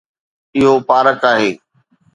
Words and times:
اهو 0.57 0.73
پارڪ 0.89 1.19
آهي 1.31 1.49